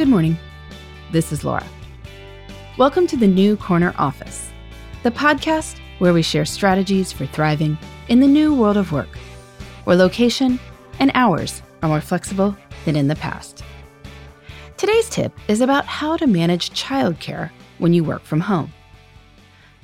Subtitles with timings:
[0.00, 0.38] Good morning.
[1.12, 1.66] This is Laura.
[2.78, 4.50] Welcome to the New Corner Office,
[5.02, 7.76] the podcast where we share strategies for thriving
[8.08, 9.14] in the new world of work,
[9.84, 10.58] where location
[11.00, 12.56] and hours are more flexible
[12.86, 13.62] than in the past.
[14.78, 18.72] Today's tip is about how to manage childcare when you work from home.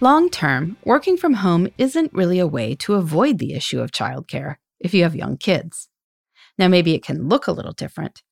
[0.00, 4.54] Long term, working from home isn't really a way to avoid the issue of childcare
[4.80, 5.90] if you have young kids.
[6.56, 8.22] Now, maybe it can look a little different,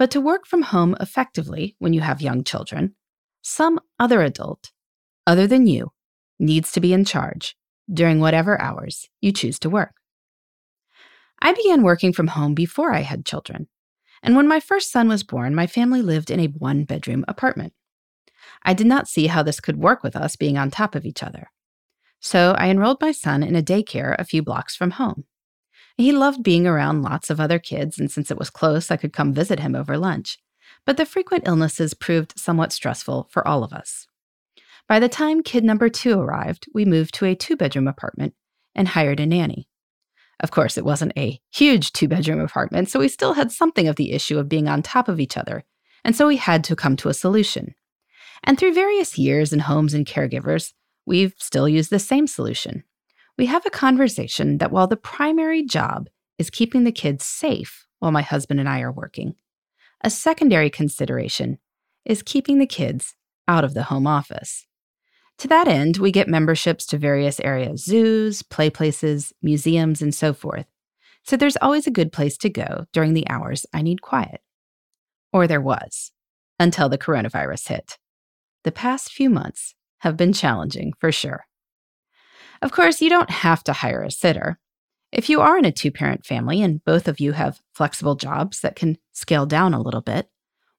[0.00, 2.94] but to work from home effectively when you have young children,
[3.42, 4.70] some other adult,
[5.26, 5.92] other than you,
[6.38, 7.54] needs to be in charge
[7.92, 9.92] during whatever hours you choose to work.
[11.42, 13.68] I began working from home before I had children,
[14.22, 17.74] and when my first son was born, my family lived in a one bedroom apartment.
[18.62, 21.22] I did not see how this could work with us being on top of each
[21.22, 21.50] other.
[22.20, 25.24] So I enrolled my son in a daycare a few blocks from home.
[26.00, 29.12] He loved being around lots of other kids, and since it was close, I could
[29.12, 30.38] come visit him over lunch.
[30.86, 34.06] But the frequent illnesses proved somewhat stressful for all of us.
[34.88, 38.32] By the time kid number two arrived, we moved to a two bedroom apartment
[38.74, 39.68] and hired a nanny.
[40.42, 43.96] Of course, it wasn't a huge two bedroom apartment, so we still had something of
[43.96, 45.64] the issue of being on top of each other,
[46.02, 47.74] and so we had to come to a solution.
[48.42, 50.72] And through various years and homes and caregivers,
[51.04, 52.84] we've still used the same solution
[53.40, 58.12] we have a conversation that while the primary job is keeping the kids safe while
[58.12, 59.34] my husband and I are working,
[60.04, 61.56] a secondary consideration
[62.04, 63.14] is keeping the kids
[63.48, 64.66] out of the home office.
[65.38, 70.34] To that end, we get memberships to various areas zoos, play places, museums, and so
[70.34, 70.66] forth.
[71.22, 74.42] So there's always a good place to go during the hours I need quiet.
[75.32, 76.12] Or there was,
[76.58, 77.96] until the coronavirus hit.
[78.64, 81.46] The past few months have been challenging for sure.
[82.62, 84.58] Of course, you don't have to hire a sitter.
[85.12, 88.60] If you are in a two parent family and both of you have flexible jobs
[88.60, 90.28] that can scale down a little bit,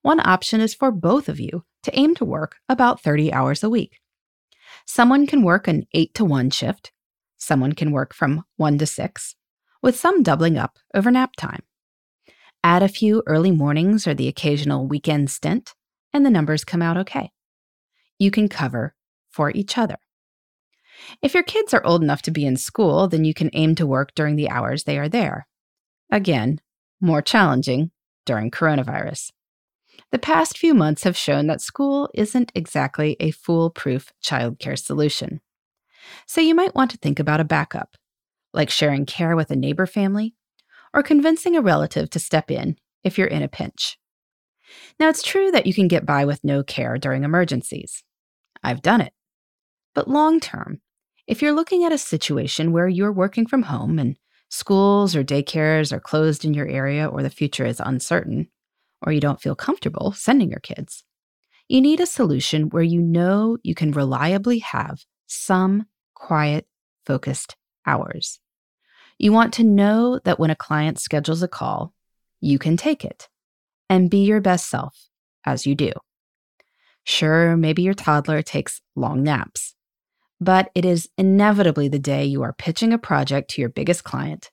[0.03, 3.69] one option is for both of you to aim to work about 30 hours a
[3.69, 3.99] week.
[4.85, 6.91] Someone can work an 8 to 1 shift,
[7.37, 9.35] someone can work from 1 to 6,
[9.81, 11.63] with some doubling up over nap time.
[12.63, 15.73] Add a few early mornings or the occasional weekend stint,
[16.13, 17.31] and the numbers come out okay.
[18.19, 18.95] You can cover
[19.29, 19.97] for each other.
[21.21, 23.87] If your kids are old enough to be in school, then you can aim to
[23.87, 25.47] work during the hours they are there.
[26.11, 26.59] Again,
[26.99, 27.91] more challenging
[28.25, 29.31] during coronavirus.
[30.11, 35.41] The past few months have shown that school isn't exactly a foolproof childcare solution.
[36.25, 37.95] So you might want to think about a backup,
[38.53, 40.35] like sharing care with a neighbor family
[40.93, 43.97] or convincing a relative to step in if you're in a pinch.
[44.99, 48.03] Now, it's true that you can get by with no care during emergencies.
[48.63, 49.13] I've done it.
[49.93, 50.81] But long term,
[51.27, 54.17] if you're looking at a situation where you're working from home and
[54.49, 58.49] schools or daycares are closed in your area or the future is uncertain,
[59.01, 61.03] or you don't feel comfortable sending your kids,
[61.67, 66.67] you need a solution where you know you can reliably have some quiet,
[67.05, 67.55] focused
[67.85, 68.39] hours.
[69.17, 71.93] You want to know that when a client schedules a call,
[72.39, 73.29] you can take it
[73.89, 75.07] and be your best self
[75.45, 75.91] as you do.
[77.03, 79.70] Sure, maybe your toddler takes long naps
[80.41, 84.49] but it is inevitably the day you are pitching a project to your biggest client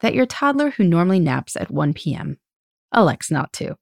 [0.00, 2.38] that your toddler who normally naps at 1 p.m.
[2.94, 3.76] elects not to.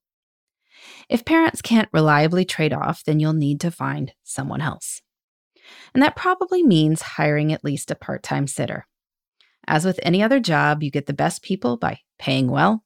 [1.08, 5.00] If parents can't reliably trade off, then you'll need to find someone else.
[5.94, 8.86] And that probably means hiring at least a part time sitter.
[9.66, 12.84] As with any other job, you get the best people by paying well,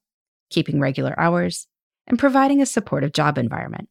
[0.49, 1.67] keeping regular hours,
[2.07, 3.89] and providing a supportive job environment.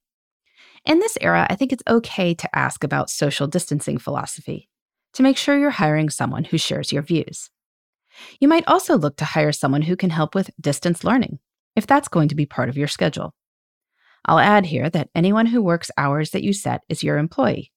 [0.86, 4.69] In this era, I think it's okay to ask about social distancing philosophy
[5.14, 7.50] to make sure you're hiring someone who shares your views.
[8.40, 11.40] You might also look to hire someone who can help with distance learning,
[11.76, 13.34] if that's going to be part of your schedule.
[14.26, 17.72] I'll add here that anyone who works hours that you set is your employee,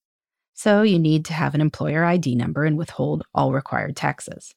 [0.54, 4.54] so you need to have an employer ID number and withhold all required taxes.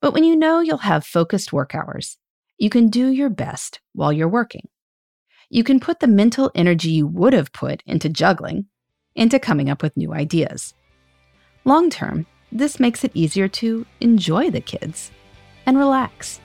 [0.00, 2.18] But when you know you'll have focused work hours,
[2.58, 4.68] you can do your best while you're working.
[5.48, 8.66] You can put the mental energy you would have put into juggling
[9.14, 10.74] into coming up with new ideas.
[11.64, 15.10] Long term, this makes it easier to enjoy the kids
[15.66, 16.40] and relax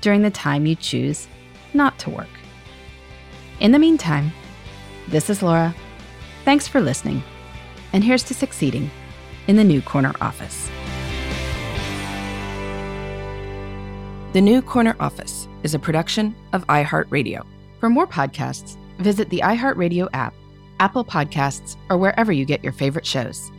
[0.00, 1.26] during the time you choose
[1.74, 2.28] not to work.
[3.58, 4.32] In the meantime,
[5.08, 5.74] this is Laura.
[6.44, 7.22] Thanks for listening,
[7.92, 8.90] and here's to succeeding
[9.48, 10.70] in the New Corner Office.
[14.32, 17.44] The New Corner Office is a production of iHeartRadio.
[17.80, 20.32] For more podcasts, visit the iHeartRadio app,
[20.78, 23.50] Apple Podcasts, or wherever you get your favorite shows.